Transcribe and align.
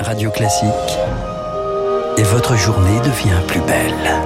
Radio 0.00 0.30
Classique. 0.30 0.98
Et 2.16 2.22
votre 2.22 2.56
journée 2.56 2.98
devient 3.00 3.38
plus 3.46 3.60
belle. 3.60 4.20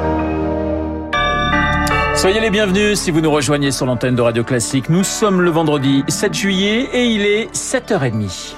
Soyez 2.14 2.38
les 2.38 2.50
bienvenus 2.50 3.00
si 3.00 3.10
vous 3.10 3.20
nous 3.20 3.31
rejoignez 3.31 3.73
sur 3.73 3.84
l'antenne 3.84 4.15
de 4.15 4.23
Radio 4.23 4.45
Classique. 4.45 4.89
Nous 4.89 5.02
sommes 5.02 5.41
le 5.41 5.50
vendredi 5.50 6.05
7 6.07 6.33
juillet 6.33 6.89
et 6.92 7.07
il 7.07 7.23
est 7.23 7.52
7h30. 7.52 8.55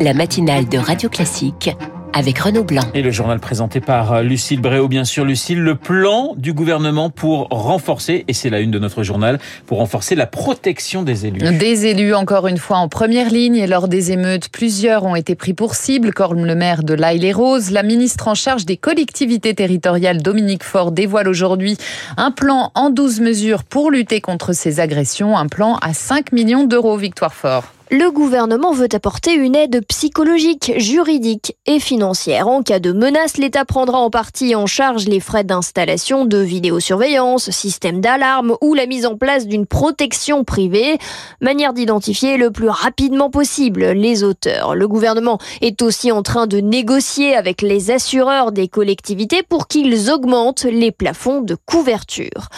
La 0.00 0.12
matinale 0.12 0.68
de 0.68 0.76
Radio 0.76 1.08
Classique 1.08 1.70
avec 2.14 2.38
Renaud 2.38 2.64
Blanc. 2.64 2.82
Et 2.94 3.02
le 3.02 3.10
journal 3.10 3.40
présenté 3.40 3.80
par 3.80 4.12
euh, 4.12 4.22
Lucille 4.22 4.60
Bréau, 4.60 4.88
bien 4.88 5.04
sûr. 5.04 5.24
Lucille, 5.24 5.58
le 5.58 5.74
plan 5.74 6.34
du 6.36 6.52
gouvernement 6.52 7.10
pour 7.10 7.48
renforcer, 7.50 8.24
et 8.28 8.32
c'est 8.32 8.50
la 8.50 8.60
une 8.60 8.70
de 8.70 8.78
notre 8.78 9.02
journal, 9.02 9.40
pour 9.66 9.78
renforcer 9.78 10.14
la 10.14 10.26
protection 10.26 11.02
des 11.02 11.26
élus. 11.26 11.40
Des 11.58 11.86
élus, 11.86 12.14
encore 12.14 12.46
une 12.46 12.58
fois, 12.58 12.78
en 12.78 12.88
première 12.88 13.30
ligne. 13.30 13.56
Et 13.56 13.66
lors 13.66 13.88
des 13.88 14.12
émeutes, 14.12 14.48
plusieurs 14.48 15.04
ont 15.04 15.16
été 15.16 15.34
pris 15.34 15.54
pour 15.54 15.74
cible, 15.74 16.12
comme 16.12 16.46
le 16.46 16.54
maire 16.54 16.84
de 16.84 16.94
l'Aille 16.94 17.18
les 17.18 17.32
Roses. 17.32 17.70
La 17.70 17.82
ministre 17.82 18.28
en 18.28 18.34
charge 18.34 18.64
des 18.64 18.76
collectivités 18.76 19.54
territoriales, 19.54 20.22
Dominique 20.22 20.62
Faure, 20.62 20.92
dévoile 20.92 21.28
aujourd'hui 21.28 21.76
un 22.16 22.30
plan 22.30 22.70
en 22.74 22.90
12 22.90 23.20
mesures 23.20 23.64
pour 23.64 23.90
lutter 23.90 24.20
contre 24.20 24.52
ces 24.52 24.78
agressions. 24.78 25.36
Un 25.36 25.46
plan 25.46 25.78
à 25.82 25.92
5 25.92 26.32
millions 26.32 26.64
d'euros, 26.64 26.96
Victoire 26.96 27.34
Fort. 27.34 27.72
Le 27.96 28.10
gouvernement 28.10 28.72
veut 28.72 28.88
apporter 28.92 29.34
une 29.34 29.54
aide 29.54 29.86
psychologique, 29.86 30.72
juridique 30.78 31.56
et 31.64 31.78
financière. 31.78 32.48
En 32.48 32.64
cas 32.64 32.80
de 32.80 32.90
menace, 32.90 33.36
l'État 33.36 33.64
prendra 33.64 33.98
en 33.98 34.10
partie 34.10 34.56
en 34.56 34.66
charge 34.66 35.06
les 35.06 35.20
frais 35.20 35.44
d'installation 35.44 36.24
de 36.24 36.38
vidéosurveillance, 36.38 37.52
système 37.52 38.00
d'alarme 38.00 38.56
ou 38.62 38.74
la 38.74 38.86
mise 38.86 39.06
en 39.06 39.16
place 39.16 39.46
d'une 39.46 39.64
protection 39.64 40.42
privée. 40.42 40.98
Manière 41.40 41.72
d'identifier 41.72 42.36
le 42.36 42.50
plus 42.50 42.68
rapidement 42.68 43.30
possible 43.30 43.92
les 43.92 44.24
auteurs. 44.24 44.74
Le 44.74 44.88
gouvernement 44.88 45.38
est 45.60 45.80
aussi 45.80 46.10
en 46.10 46.24
train 46.24 46.48
de 46.48 46.58
négocier 46.58 47.36
avec 47.36 47.62
les 47.62 47.92
assureurs 47.92 48.50
des 48.50 48.66
collectivités 48.66 49.44
pour 49.44 49.68
qu'ils 49.68 50.10
augmentent 50.10 50.64
les 50.64 50.90
plafonds 50.90 51.42
de 51.42 51.56
couverture. 51.64 52.48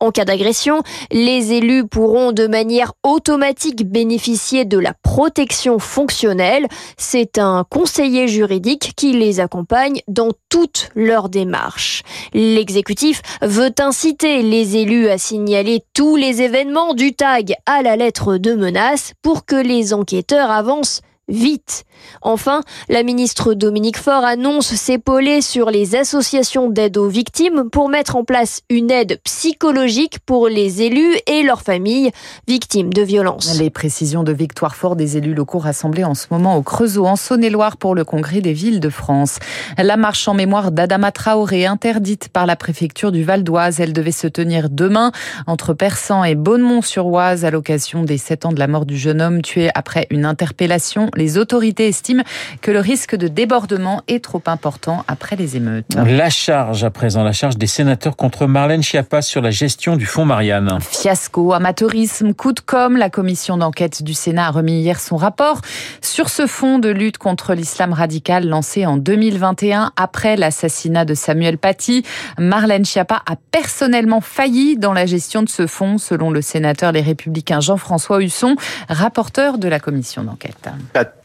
En 0.00 0.10
cas 0.10 0.24
d'agression, 0.24 0.82
les 1.10 1.52
élus 1.52 1.86
pourront 1.86 2.32
de 2.32 2.46
manière 2.46 2.94
automatique 3.02 3.86
bénéficier 3.86 4.64
de 4.64 4.85
la 4.85 4.85
protection 4.92 5.78
fonctionnelle. 5.78 6.66
C'est 6.96 7.38
un 7.38 7.64
conseiller 7.68 8.28
juridique 8.28 8.92
qui 8.96 9.12
les 9.12 9.40
accompagne 9.40 10.00
dans 10.08 10.30
toutes 10.48 10.90
leurs 10.94 11.28
démarches. 11.28 12.02
L'exécutif 12.32 13.22
veut 13.42 13.74
inciter 13.78 14.42
les 14.42 14.76
élus 14.76 15.08
à 15.08 15.18
signaler 15.18 15.82
tous 15.94 16.16
les 16.16 16.42
événements 16.42 16.94
du 16.94 17.14
tag 17.14 17.54
à 17.66 17.82
la 17.82 17.96
lettre 17.96 18.38
de 18.38 18.54
menace 18.54 19.12
pour 19.22 19.44
que 19.44 19.56
les 19.56 19.94
enquêteurs 19.94 20.50
avancent 20.50 21.00
vite. 21.28 21.84
Enfin, 22.22 22.60
la 22.88 23.02
ministre 23.02 23.54
Dominique 23.54 23.96
Faure 23.96 24.24
annonce 24.24 24.74
s'épauler 24.74 25.40
sur 25.40 25.70
les 25.70 25.96
associations 25.96 26.70
d'aide 26.70 26.96
aux 26.96 27.08
victimes 27.08 27.68
pour 27.70 27.88
mettre 27.88 28.16
en 28.16 28.24
place 28.24 28.62
une 28.70 28.90
aide 28.90 29.20
psychologique 29.24 30.18
pour 30.24 30.48
les 30.48 30.82
élus 30.82 31.16
et 31.26 31.42
leurs 31.42 31.62
familles 31.62 32.10
victimes 32.46 32.92
de 32.92 33.02
violences. 33.02 33.58
Les 33.58 33.70
précisions 33.70 34.22
de 34.22 34.32
Victoire 34.32 34.76
Fort 34.76 34.94
des 34.94 35.16
élus 35.16 35.34
locaux 35.34 35.58
rassemblés 35.58 36.04
en 36.04 36.14
ce 36.14 36.26
moment 36.30 36.56
au 36.56 36.62
Creusot 36.62 37.06
en 37.06 37.16
Saône-et-Loire 37.16 37.76
pour 37.76 37.94
le 37.94 38.04
congrès 38.04 38.40
des 38.40 38.52
villes 38.52 38.80
de 38.80 38.90
France. 38.90 39.38
La 39.78 39.96
marche 39.96 40.28
en 40.28 40.34
mémoire 40.34 40.70
d'Adama 40.70 41.12
Traoré 41.12 41.66
interdite 41.66 42.28
par 42.28 42.46
la 42.46 42.56
préfecture 42.56 43.12
du 43.12 43.24
Val 43.24 43.42
d'Oise. 43.42 43.80
Elle 43.80 43.92
devait 43.92 44.12
se 44.12 44.26
tenir 44.26 44.70
demain 44.70 45.12
entre 45.46 45.74
Persan 45.74 46.24
et 46.24 46.34
Bonnemont-sur-Oise 46.34 47.44
à 47.44 47.50
l'occasion 47.50 48.04
des 48.04 48.18
7 48.18 48.46
ans 48.46 48.52
de 48.52 48.58
la 48.58 48.68
mort 48.68 48.86
du 48.86 48.96
jeune 48.96 49.20
homme 49.20 49.42
tué 49.42 49.70
après 49.74 50.06
une 50.10 50.24
interpellation. 50.24 51.10
Les 51.16 51.38
autorités 51.38 51.88
estiment 51.88 52.22
que 52.60 52.70
le 52.70 52.80
risque 52.80 53.16
de 53.16 53.28
débordement 53.28 54.02
est 54.06 54.22
trop 54.22 54.42
important 54.46 55.04
après 55.08 55.36
les 55.36 55.56
émeutes. 55.56 55.86
La 55.94 56.30
charge 56.30 56.84
à 56.84 56.90
présent, 56.90 57.24
la 57.24 57.32
charge 57.32 57.56
des 57.56 57.66
sénateurs 57.66 58.16
contre 58.16 58.46
Marlène 58.46 58.82
Schiappa 58.82 59.22
sur 59.22 59.40
la 59.40 59.50
gestion 59.50 59.96
du 59.96 60.06
fonds 60.06 60.24
Marianne. 60.24 60.78
Fiasco, 60.80 61.52
amateurisme, 61.52 62.34
coup 62.34 62.52
de 62.52 62.60
com. 62.60 62.96
La 62.96 63.10
commission 63.10 63.56
d'enquête 63.56 64.02
du 64.02 64.14
Sénat 64.14 64.48
a 64.48 64.50
remis 64.50 64.80
hier 64.80 65.00
son 65.00 65.16
rapport 65.16 65.60
sur 66.02 66.28
ce 66.28 66.46
fonds 66.46 66.78
de 66.78 66.88
lutte 66.88 67.18
contre 67.18 67.54
l'islam 67.54 67.92
radical 67.92 68.46
lancé 68.46 68.86
en 68.86 68.96
2021 68.96 69.92
après 69.96 70.36
l'assassinat 70.36 71.04
de 71.04 71.14
Samuel 71.14 71.58
Paty. 71.58 72.04
Marlène 72.38 72.84
Schiappa 72.84 73.22
a 73.26 73.36
personnellement 73.50 74.20
failli 74.20 74.76
dans 74.76 74.92
la 74.92 75.06
gestion 75.06 75.42
de 75.42 75.48
ce 75.48 75.66
fonds, 75.66 75.98
selon 75.98 76.30
le 76.30 76.42
sénateur 76.42 76.92
Les 76.92 77.00
Républicains 77.00 77.60
Jean-François 77.60 78.22
Husson, 78.22 78.56
rapporteur 78.88 79.58
de 79.58 79.68
la 79.68 79.80
commission 79.80 80.22
d'enquête. 80.22 80.68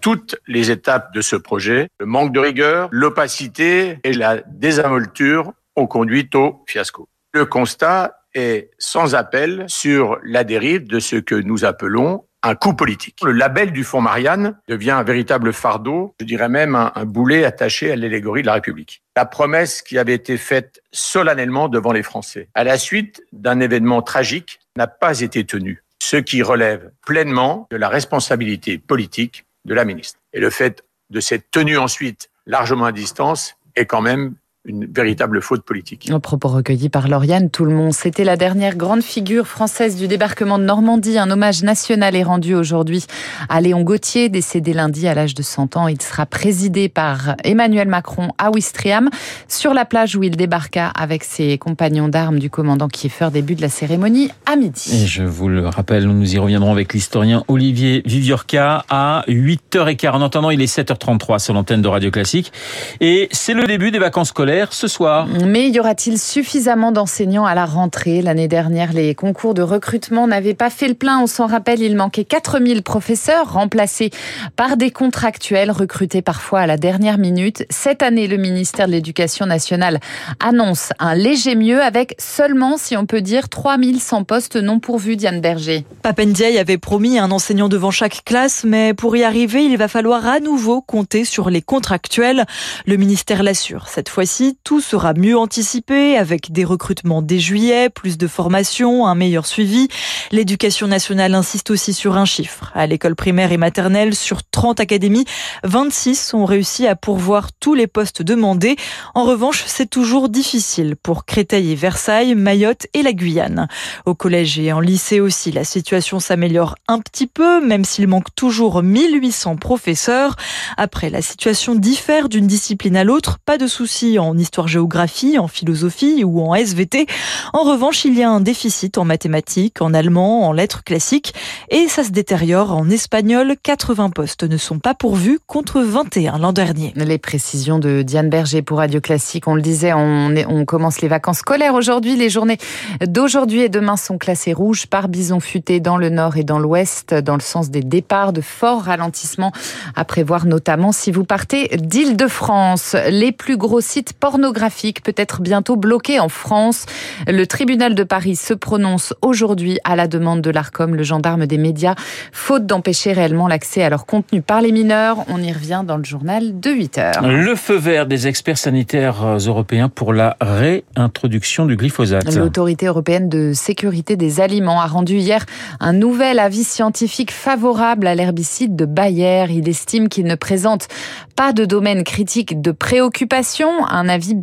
Toutes 0.01 0.35
les 0.47 0.71
étapes 0.71 1.13
de 1.13 1.21
ce 1.21 1.35
projet, 1.35 1.87
le 1.99 2.05
manque 2.05 2.33
de 2.33 2.39
rigueur, 2.39 2.89
l'opacité 2.91 3.99
et 4.03 4.13
la 4.13 4.37
désinvolture 4.47 5.53
ont 5.75 5.87
conduit 5.87 6.29
au 6.33 6.63
fiasco. 6.67 7.07
Le 7.33 7.45
constat 7.45 8.17
est 8.33 8.71
sans 8.77 9.15
appel 9.15 9.65
sur 9.67 10.17
la 10.23 10.43
dérive 10.43 10.87
de 10.87 10.99
ce 10.99 11.15
que 11.15 11.35
nous 11.35 11.65
appelons 11.65 12.23
un 12.43 12.55
coup 12.55 12.73
politique. 12.73 13.17
Le 13.23 13.31
label 13.31 13.71
du 13.71 13.83
Fonds 13.83 14.01
Marianne 14.01 14.57
devient 14.67 14.91
un 14.91 15.03
véritable 15.03 15.53
fardeau, 15.53 16.15
je 16.19 16.25
dirais 16.25 16.49
même 16.49 16.75
un, 16.75 16.91
un 16.95 17.05
boulet 17.05 17.45
attaché 17.45 17.91
à 17.91 17.95
l'allégorie 17.95 18.41
de 18.41 18.47
la 18.47 18.53
République. 18.53 19.03
La 19.15 19.25
promesse 19.25 19.81
qui 19.81 19.97
avait 19.97 20.15
été 20.15 20.37
faite 20.37 20.81
solennellement 20.91 21.69
devant 21.69 21.91
les 21.91 22.03
Français, 22.03 22.49
à 22.55 22.63
la 22.63 22.77
suite 22.77 23.21
d'un 23.31 23.59
événement 23.59 24.01
tragique, 24.01 24.59
n'a 24.75 24.87
pas 24.87 25.19
été 25.19 25.45
tenue, 25.45 25.83
ce 26.01 26.17
qui 26.17 26.41
relève 26.41 26.91
pleinement 27.05 27.67
de 27.69 27.77
la 27.77 27.89
responsabilité 27.89 28.77
politique 28.79 29.45
de 29.65 29.73
la 29.73 29.85
ministre. 29.85 30.19
Et 30.33 30.39
le 30.39 30.49
fait 30.49 30.83
de 31.09 31.19
cette 31.19 31.51
tenue 31.51 31.77
ensuite 31.77 32.29
largement 32.45 32.85
à 32.85 32.91
distance 32.91 33.55
est 33.75 33.85
quand 33.85 34.01
même 34.01 34.35
une 34.65 34.85
véritable 34.85 35.41
faute 35.41 35.63
politique. 35.63 36.09
Au 36.13 36.19
propos 36.19 36.47
recueillis 36.47 36.89
par 36.89 37.07
Lauriane 37.07 37.49
Tout 37.49 37.65
le 37.65 37.73
monde, 37.73 37.93
c'était 37.93 38.23
la 38.23 38.37
dernière 38.37 38.75
grande 38.75 39.01
figure 39.01 39.47
française 39.47 39.95
du 39.95 40.07
débarquement 40.07 40.59
de 40.59 40.63
Normandie. 40.63 41.17
Un 41.17 41.31
hommage 41.31 41.63
national 41.63 42.15
est 42.15 42.21
rendu 42.21 42.53
aujourd'hui 42.53 43.05
à 43.49 43.59
Léon 43.59 43.81
Gauthier, 43.81 44.29
décédé 44.29 44.73
lundi 44.73 45.07
à 45.07 45.15
l'âge 45.15 45.33
de 45.33 45.41
100 45.41 45.77
ans. 45.77 45.87
Il 45.87 45.99
sera 45.99 46.27
présidé 46.27 46.89
par 46.89 47.35
Emmanuel 47.43 47.87
Macron 47.87 48.29
à 48.37 48.51
Ouistreham, 48.51 49.09
sur 49.47 49.73
la 49.73 49.83
plage 49.83 50.15
où 50.15 50.21
il 50.21 50.37
débarqua 50.37 50.89
avec 50.89 51.23
ses 51.23 51.57
compagnons 51.57 52.07
d'armes 52.07 52.37
du 52.37 52.51
commandant 52.51 52.87
Kieffer. 52.87 53.29
Début 53.31 53.55
de 53.55 53.61
la 53.61 53.69
cérémonie 53.69 54.29
à 54.45 54.55
midi. 54.55 54.91
Et 54.93 55.07
je 55.07 55.23
vous 55.23 55.49
le 55.49 55.67
rappelle, 55.67 56.05
nous 56.05 56.35
y 56.35 56.37
reviendrons 56.37 56.71
avec 56.71 56.93
l'historien 56.93 57.43
Olivier 57.47 58.03
Viviorca 58.05 58.85
à 58.89 59.23
8h15. 59.27 60.09
En 60.11 60.21
attendant, 60.21 60.51
il 60.51 60.61
est 60.61 60.71
7h33 60.71 61.39
sur 61.39 61.55
l'antenne 61.55 61.81
de 61.81 61.87
Radio 61.87 62.11
Classique. 62.11 62.53
Et 62.99 63.27
c'est 63.31 63.55
le 63.55 63.65
début 63.65 63.89
des 63.89 63.97
vacances 63.99 64.29
scolaires 64.29 64.50
ce 64.71 64.87
soir. 64.87 65.27
Mais 65.27 65.69
y 65.69 65.79
aura-t-il 65.79 66.19
suffisamment 66.19 66.91
d'enseignants 66.91 67.45
à 67.45 67.55
la 67.55 67.65
rentrée? 67.65 68.21
L'année 68.21 68.47
dernière, 68.47 68.91
les 68.93 69.15
concours 69.15 69.53
de 69.53 69.61
recrutement 69.61 70.27
n'avaient 70.27 70.53
pas 70.53 70.69
fait 70.69 70.87
le 70.87 70.93
plein. 70.93 71.19
On 71.19 71.27
s'en 71.27 71.47
rappelle, 71.47 71.81
il 71.81 71.95
manquait 71.95 72.25
4000 72.25 72.83
professeurs 72.83 73.53
remplacés 73.53 74.11
par 74.55 74.77
des 74.77 74.91
contractuels 74.91 75.71
recrutés 75.71 76.21
parfois 76.21 76.61
à 76.61 76.67
la 76.67 76.77
dernière 76.77 77.17
minute. 77.17 77.65
Cette 77.69 78.03
année, 78.03 78.27
le 78.27 78.37
ministère 78.37 78.87
de 78.87 78.91
l'Éducation 78.91 79.45
nationale 79.45 79.99
annonce 80.39 80.89
un 80.99 81.15
léger 81.15 81.55
mieux 81.55 81.81
avec 81.81 82.15
seulement, 82.17 82.77
si 82.77 82.97
on 82.97 83.05
peut 83.05 83.21
dire, 83.21 83.47
3100 83.47 84.23
postes 84.25 84.57
non 84.57 84.79
pourvus, 84.79 85.15
Diane 85.15 85.39
Berger. 85.39 85.85
Papendiaï 86.03 86.57
avait 86.57 86.77
promis 86.77 87.19
un 87.19 87.31
enseignant 87.31 87.69
devant 87.69 87.91
chaque 87.91 88.23
classe, 88.25 88.63
mais 88.65 88.93
pour 88.93 89.15
y 89.15 89.23
arriver, 89.23 89.63
il 89.63 89.77
va 89.77 89.87
falloir 89.87 90.27
à 90.27 90.39
nouveau 90.39 90.81
compter 90.81 91.23
sur 91.25 91.49
les 91.49 91.61
contractuels. 91.61 92.45
Le 92.85 92.97
ministère 92.97 93.43
l'assure. 93.43 93.87
Cette 93.87 94.09
fois-ci, 94.09 94.40
tout 94.63 94.81
sera 94.81 95.13
mieux 95.13 95.37
anticipé 95.37 96.17
avec 96.17 96.51
des 96.51 96.65
recrutements 96.65 97.21
dès 97.21 97.39
juillet, 97.39 97.89
plus 97.89 98.17
de 98.17 98.27
formation, 98.27 99.05
un 99.05 99.15
meilleur 99.15 99.45
suivi. 99.45 99.87
L'éducation 100.31 100.87
nationale 100.87 101.35
insiste 101.35 101.69
aussi 101.69 101.93
sur 101.93 102.17
un 102.17 102.25
chiffre. 102.25 102.71
À 102.73 102.87
l'école 102.87 103.15
primaire 103.15 103.51
et 103.51 103.57
maternelle, 103.57 104.15
sur 104.15 104.43
30 104.43 104.79
académies, 104.79 105.25
26 105.63 106.33
ont 106.33 106.45
réussi 106.45 106.87
à 106.87 106.95
pourvoir 106.95 107.51
tous 107.59 107.73
les 107.73 107.87
postes 107.87 108.21
demandés. 108.21 108.75
En 109.13 109.23
revanche, 109.23 109.63
c'est 109.67 109.89
toujours 109.89 110.29
difficile 110.29 110.95
pour 111.01 111.25
Créteil 111.25 111.71
et 111.71 111.75
Versailles, 111.75 112.35
Mayotte 112.35 112.87
et 112.93 113.03
la 113.03 113.13
Guyane. 113.13 113.67
Au 114.05 114.15
collège 114.15 114.57
et 114.59 114.73
en 114.73 114.79
lycée 114.79 115.19
aussi, 115.19 115.51
la 115.51 115.63
situation 115.63 116.19
s'améliore 116.19 116.75
un 116.87 116.99
petit 116.99 117.27
peu, 117.27 117.65
même 117.65 117.85
s'il 117.85 118.07
manque 118.07 118.33
toujours 118.35 118.81
1800 118.81 119.57
professeurs. 119.57 120.35
Après, 120.77 121.09
la 121.09 121.21
situation 121.21 121.75
diffère 121.75 122.29
d'une 122.29 122.47
discipline 122.47 122.97
à 122.97 123.03
l'autre. 123.03 123.37
Pas 123.45 123.57
de 123.57 123.67
souci 123.67 124.17
en 124.19 124.30
en 124.31 124.37
histoire-géographie, 124.37 125.37
en 125.37 125.47
philosophie 125.47 126.23
ou 126.23 126.41
en 126.41 126.55
SVT. 126.55 127.05
En 127.53 127.63
revanche, 127.63 128.05
il 128.05 128.17
y 128.17 128.23
a 128.23 128.29
un 128.29 128.39
déficit 128.39 128.97
en 128.97 129.03
mathématiques, 129.03 129.81
en 129.81 129.93
allemand, 129.93 130.47
en 130.47 130.53
lettres 130.53 130.83
classiques 130.83 131.33
et 131.69 131.87
ça 131.87 132.03
se 132.03 132.11
détériore 132.11 132.75
en 132.75 132.89
espagnol. 132.89 133.55
80 133.61 134.09
postes 134.11 134.43
ne 134.43 134.57
sont 134.57 134.79
pas 134.79 134.93
pourvus 134.93 135.39
contre 135.47 135.81
21 135.81 136.37
l'an 136.37 136.53
dernier. 136.53 136.93
Les 136.95 137.17
précisions 137.17 137.79
de 137.79 138.01
Diane 138.01 138.29
Berger 138.29 138.61
pour 138.61 138.77
Radio 138.77 139.01
Classique. 139.01 139.47
On 139.47 139.55
le 139.55 139.61
disait, 139.61 139.91
on, 139.93 140.65
commence 140.65 141.01
les 141.01 141.07
vacances 141.07 141.39
scolaires 141.39 141.73
aujourd'hui. 141.73 142.15
Les 142.15 142.29
journées 142.29 142.57
d'aujourd'hui 143.05 143.61
et 143.61 143.69
demain 143.69 143.97
sont 143.97 144.17
classées 144.17 144.53
rouges 144.53 144.87
par 144.87 145.09
bison 145.09 145.39
futé 145.39 145.79
dans 145.79 145.97
le 145.97 146.09
nord 146.09 146.37
et 146.37 146.43
dans 146.43 146.59
l'ouest, 146.59 147.13
dans 147.13 147.35
le 147.35 147.41
sens 147.41 147.69
des 147.69 147.81
départs 147.81 148.31
de 148.31 148.41
forts 148.41 148.83
ralentissements 148.83 149.51
à 149.95 150.05
prévoir, 150.05 150.45
notamment 150.45 150.91
si 150.91 151.11
vous 151.11 151.25
partez 151.25 151.69
d'Île-de-France. 151.77 152.95
Les 153.09 153.31
plus 153.31 153.57
gros 153.57 153.81
sites 153.81 154.13
pornographiques 154.21 155.03
peut-être 155.03 155.41
bientôt 155.41 155.75
bloqués 155.75 156.21
en 156.21 156.29
France. 156.29 156.85
Le 157.27 157.45
tribunal 157.45 157.95
de 157.95 158.03
Paris 158.03 158.37
se 158.37 158.53
prononce 158.53 159.13
aujourd'hui 159.21 159.79
à 159.83 159.97
la 159.97 160.07
demande 160.07 160.41
de 160.41 160.51
l'ARCOM, 160.51 160.95
le 160.95 161.03
gendarme 161.03 161.47
des 161.47 161.57
médias, 161.57 161.95
faute 162.31 162.65
d'empêcher 162.65 163.11
réellement 163.11 163.49
l'accès 163.49 163.83
à 163.83 163.89
leur 163.89 164.05
contenu 164.05 164.41
par 164.41 164.61
les 164.61 164.71
mineurs. 164.71 165.17
On 165.27 165.41
y 165.41 165.51
revient 165.51 165.83
dans 165.85 165.97
le 165.97 166.05
journal 166.05 166.59
de 166.59 166.69
8 166.69 166.97
heures. 166.99 167.27
Le 167.27 167.55
feu 167.55 167.75
vert 167.75 168.05
des 168.05 168.27
experts 168.27 168.59
sanitaires 168.59 169.37
européens 169.45 169.89
pour 169.89 170.13
la 170.13 170.37
réintroduction 170.39 171.65
du 171.65 171.75
glyphosate. 171.75 172.33
L'autorité 172.35 172.85
européenne 172.85 173.27
de 173.27 173.53
sécurité 173.53 174.15
des 174.15 174.39
aliments 174.39 174.81
a 174.81 174.85
rendu 174.85 175.15
hier 175.15 175.45
un 175.79 175.93
nouvel 175.93 176.37
avis 176.37 176.63
scientifique 176.63 177.31
favorable 177.31 178.05
à 178.05 178.13
l'herbicide 178.13 178.75
de 178.75 178.85
Bayer. 178.85 179.45
Il 179.49 179.67
estime 179.67 180.09
qu'il 180.09 180.25
ne 180.25 180.35
présente 180.35 180.87
pas 181.35 181.53
de 181.53 181.65
domaine 181.65 182.03
critique 182.03 182.61
de 182.61 182.71
préoccupation. 182.71 183.85
Un 183.87 184.09
avis 184.11 184.35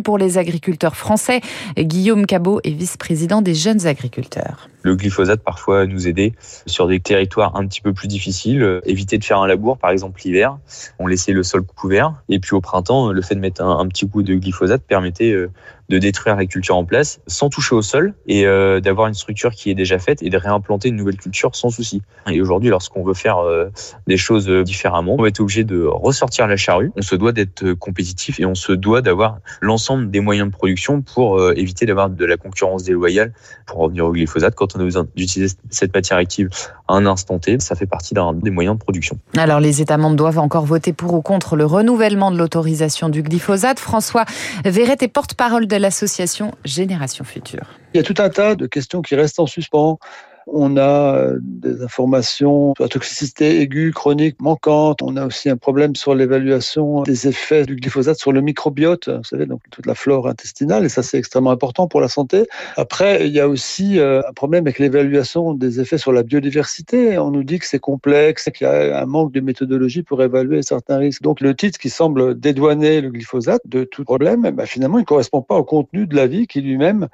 pour 0.00 0.18
les 0.18 0.38
agriculteurs 0.38 0.96
français. 0.96 1.40
Guillaume 1.76 2.26
Cabot 2.26 2.60
est 2.62 2.70
vice-président 2.70 3.42
des 3.42 3.54
jeunes 3.54 3.86
agriculteurs 3.86 4.68
le 4.84 4.94
glyphosate 4.94 5.42
parfois 5.42 5.86
nous 5.86 6.06
aider 6.06 6.34
sur 6.66 6.86
des 6.86 7.00
territoires 7.00 7.56
un 7.56 7.66
petit 7.66 7.80
peu 7.80 7.92
plus 7.92 8.06
difficiles, 8.06 8.80
éviter 8.84 9.18
de 9.18 9.24
faire 9.24 9.40
un 9.40 9.46
labour 9.46 9.78
par 9.78 9.90
exemple 9.90 10.20
l'hiver, 10.24 10.58
on 10.98 11.06
laissait 11.06 11.32
le 11.32 11.42
sol 11.42 11.64
couvert 11.64 12.14
et 12.28 12.38
puis 12.38 12.54
au 12.54 12.60
printemps 12.60 13.10
le 13.10 13.22
fait 13.22 13.34
de 13.34 13.40
mettre 13.40 13.62
un, 13.62 13.88
petit 13.88 14.08
coup 14.08 14.22
de 14.22 14.34
glyphosate 14.34 14.82
permettait 14.82 15.32
euh, 15.32 15.50
de 15.88 15.98
détruire 15.98 16.36
la 16.36 16.46
culture 16.46 16.76
en 16.76 16.84
place 16.84 17.20
sans 17.26 17.50
toucher 17.50 17.74
au 17.74 17.82
sol 17.82 18.14
et 18.26 18.46
euh, 18.46 18.80
d'avoir 18.80 19.08
une 19.08 19.14
structure 19.14 19.52
qui 19.52 19.70
est 19.70 19.74
déjà 19.74 19.98
faite 19.98 20.22
et 20.22 20.30
de 20.30 20.36
réimplanter 20.36 20.88
une 20.88 20.96
nouvelle 20.96 21.16
culture 21.16 21.54
sans 21.54 21.70
souci. 21.70 22.02
Et 22.30 22.40
aujourd'hui, 22.40 22.70
lorsqu'on 22.70 23.04
veut 23.04 23.14
faire 23.14 23.38
euh, 23.38 23.68
des 24.06 24.16
choses 24.16 24.48
différemment, 24.48 25.14
on 25.18 25.22
va 25.22 25.28
être 25.28 25.40
obligé 25.40 25.64
de 25.64 25.84
ressortir 25.84 26.46
la 26.46 26.56
charrue. 26.56 26.90
On 26.96 27.02
se 27.02 27.14
doit 27.14 27.32
d'être 27.32 27.74
compétitif 27.74 28.40
et 28.40 28.46
on 28.46 28.54
se 28.54 28.72
doit 28.72 29.02
d'avoir 29.02 29.38
l'ensemble 29.60 30.10
des 30.10 30.20
moyens 30.20 30.48
de 30.48 30.52
production 30.52 31.02
pour 31.02 31.38
euh, 31.38 31.52
éviter 31.56 31.86
d'avoir 31.86 32.08
de 32.08 32.24
la 32.24 32.36
concurrence 32.36 32.84
déloyale. 32.84 33.32
Pour 33.66 33.78
revenir 33.78 34.06
au 34.06 34.12
glyphosate, 34.12 34.54
quand 34.54 34.73
on 34.74 34.80
a 34.80 34.84
besoin 34.84 35.06
d'utiliser 35.16 35.54
cette 35.70 35.94
matière 35.94 36.18
active 36.18 36.50
à 36.88 36.94
un 36.94 37.06
instant 37.06 37.38
T, 37.38 37.58
ça 37.60 37.74
fait 37.74 37.86
partie 37.86 38.14
d'un 38.14 38.32
des 38.32 38.50
moyens 38.50 38.76
de 38.76 38.82
production. 38.82 39.18
Alors 39.36 39.60
les 39.60 39.80
États 39.80 39.96
membres 39.96 40.16
doivent 40.16 40.38
encore 40.38 40.66
voter 40.66 40.92
pour 40.92 41.14
ou 41.14 41.22
contre 41.22 41.56
le 41.56 41.64
renouvellement 41.64 42.30
de 42.30 42.38
l'autorisation 42.38 43.08
du 43.08 43.22
glyphosate. 43.22 43.78
François 43.78 44.24
Verret 44.64 44.98
est 45.00 45.08
porte-parole 45.08 45.66
de 45.66 45.76
l'association 45.76 46.52
Génération 46.64 47.24
Future. 47.24 47.66
Il 47.94 47.98
y 47.98 48.00
a 48.00 48.02
tout 48.02 48.20
un 48.20 48.28
tas 48.28 48.54
de 48.54 48.66
questions 48.66 49.02
qui 49.02 49.14
restent 49.14 49.40
en 49.40 49.46
suspens. 49.46 49.98
On 50.46 50.76
a 50.76 51.16
euh, 51.16 51.38
des 51.40 51.82
informations 51.82 52.74
sur 52.76 52.84
la 52.84 52.88
toxicité 52.88 53.60
aiguë, 53.60 53.92
chronique, 53.92 54.40
manquante. 54.40 55.02
On 55.02 55.16
a 55.16 55.26
aussi 55.26 55.48
un 55.48 55.56
problème 55.56 55.96
sur 55.96 56.14
l'évaluation 56.14 57.02
des 57.02 57.28
effets 57.28 57.64
du 57.64 57.76
glyphosate 57.76 58.18
sur 58.18 58.32
le 58.32 58.40
microbiote, 58.40 59.08
vous 59.08 59.24
savez, 59.24 59.46
donc 59.46 59.60
toute 59.70 59.86
la 59.86 59.94
flore 59.94 60.28
intestinale, 60.28 60.84
et 60.84 60.88
ça 60.88 61.02
c'est 61.02 61.18
extrêmement 61.18 61.50
important 61.50 61.88
pour 61.88 62.00
la 62.00 62.08
santé. 62.08 62.44
Après, 62.76 63.26
il 63.26 63.32
y 63.32 63.40
a 63.40 63.48
aussi 63.48 63.98
euh, 63.98 64.22
un 64.28 64.32
problème 64.32 64.66
avec 64.66 64.78
l'évaluation 64.78 65.54
des 65.54 65.80
effets 65.80 65.98
sur 65.98 66.12
la 66.12 66.22
biodiversité. 66.22 67.18
On 67.18 67.30
nous 67.30 67.44
dit 67.44 67.58
que 67.58 67.66
c'est 67.66 67.78
complexe, 67.78 68.48
qu'il 68.54 68.66
y 68.66 68.70
a 68.70 69.00
un 69.00 69.06
manque 69.06 69.32
de 69.32 69.40
méthodologie 69.40 70.02
pour 70.02 70.22
évaluer 70.22 70.62
certains 70.62 70.98
risques. 70.98 71.22
Donc 71.22 71.40
le 71.40 71.54
titre 71.54 71.78
qui 71.78 71.90
semble 71.90 72.38
dédouaner 72.38 73.00
le 73.00 73.10
glyphosate 73.10 73.62
de 73.64 73.84
tout 73.84 74.04
problème, 74.04 74.50
ben, 74.50 74.66
finalement, 74.66 74.98
il 74.98 75.02
ne 75.02 75.06
correspond 75.06 75.42
pas 75.42 75.56
au 75.56 75.64
contenu 75.64 76.06
de 76.06 76.16
l'avis 76.16 76.46
qui 76.46 76.60
lui-même 76.60 77.08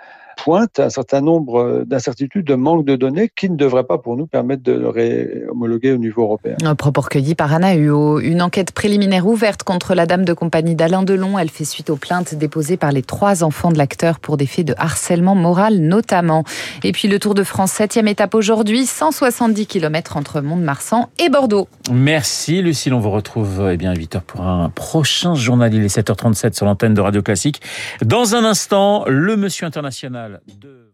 pointe 0.44 0.80
un 0.80 0.90
certain 0.90 1.20
nombre 1.20 1.84
d'incertitudes, 1.86 2.46
de 2.46 2.54
manque 2.54 2.84
de 2.84 2.96
données 2.96 3.30
qui 3.34 3.50
ne 3.50 3.56
devraient 3.56 3.84
pas 3.84 3.98
pour 3.98 4.16
nous 4.16 4.26
permettre 4.26 4.62
de 4.62 4.72
le 4.72 4.88
réhomologuer 4.88 5.92
au 5.92 5.98
niveau 5.98 6.22
européen. 6.22 6.56
Un 6.64 6.74
propos 6.74 7.02
recueilli 7.02 7.34
par 7.34 7.52
Anna 7.52 7.74
Huot. 7.74 8.20
Une 8.20 8.42
enquête 8.42 8.72
préliminaire 8.72 9.26
ouverte 9.26 9.62
contre 9.62 9.94
la 9.94 10.06
dame 10.06 10.24
de 10.24 10.32
compagnie 10.32 10.74
d'Alain 10.74 11.02
Delon. 11.02 11.38
Elle 11.38 11.50
fait 11.50 11.64
suite 11.64 11.90
aux 11.90 11.96
plaintes 11.96 12.34
déposées 12.34 12.76
par 12.76 12.92
les 12.92 13.02
trois 13.02 13.44
enfants 13.44 13.70
de 13.70 13.78
l'acteur 13.78 14.18
pour 14.18 14.36
des 14.36 14.46
faits 14.46 14.66
de 14.66 14.74
harcèlement 14.78 15.34
moral 15.34 15.78
notamment. 15.78 16.44
Et 16.82 16.92
puis 16.92 17.08
le 17.08 17.18
Tour 17.18 17.34
de 17.34 17.42
France, 17.42 17.72
septième 17.72 18.08
étape 18.08 18.34
aujourd'hui, 18.34 18.86
170 18.86 19.66
km 19.66 20.16
entre 20.16 20.40
Mont-de-Marsan 20.40 21.08
et 21.18 21.28
Bordeaux. 21.28 21.68
Merci 21.92 22.62
Lucille, 22.62 22.94
on 22.94 23.00
vous 23.00 23.10
retrouve 23.10 23.68
eh 23.72 23.76
bien, 23.76 23.90
à 23.90 23.94
8h 23.94 24.20
pour 24.20 24.42
un 24.42 24.70
prochain 24.70 25.34
journal. 25.34 25.74
Il 25.74 25.84
est 25.84 25.94
7h37 25.94 26.54
sur 26.54 26.66
l'antenne 26.66 26.94
de 26.94 27.00
Radio 27.00 27.22
Classique. 27.22 27.60
Dans 28.02 28.34
un 28.34 28.44
instant, 28.44 29.04
le 29.06 29.36
Monsieur 29.36 29.66
International 29.66 30.29
de 30.38 30.89